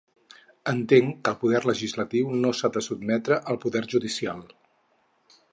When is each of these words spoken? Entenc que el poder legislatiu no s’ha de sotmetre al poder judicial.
Entenc 0.71 1.19
que 1.27 1.33
el 1.33 1.37
poder 1.43 1.61
legislatiu 1.71 2.33
no 2.45 2.55
s’ha 2.61 2.73
de 2.79 2.85
sotmetre 2.89 3.41
al 3.55 3.63
poder 3.67 3.85
judicial. 3.95 4.47